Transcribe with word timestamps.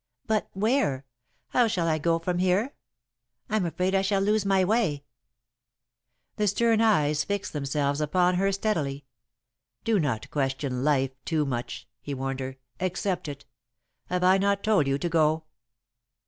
"But 0.25 0.49
where? 0.53 1.05
How 1.49 1.67
shall 1.67 1.87
I 1.87 1.99
go 1.99 2.17
from 2.17 2.39
here? 2.39 2.73
I'm 3.51 3.67
afraid 3.67 3.93
I 3.93 4.01
shall 4.01 4.19
lose 4.19 4.47
my 4.47 4.65
way." 4.65 5.03
[Sidenote: 6.33 6.33
On 6.33 6.33
the 6.33 6.33
Upward 6.33 6.35
Trail] 6.35 6.37
The 6.37 6.47
stern 6.47 6.81
eyes 6.81 7.23
fixed 7.23 7.53
themselves 7.53 8.01
upon 8.01 8.33
her 8.37 8.51
steadily. 8.51 9.05
"Do 9.83 9.99
not 9.99 10.31
question 10.31 10.83
Life 10.83 11.11
too 11.23 11.45
much," 11.45 11.87
he 12.01 12.15
warned 12.15 12.39
her. 12.39 12.57
"Accept 12.79 13.27
it. 13.27 13.45
Have 14.07 14.23
I 14.23 14.39
not 14.39 14.63
told 14.63 14.87
you 14.87 14.97
to 14.97 15.07
go?" 15.07 15.43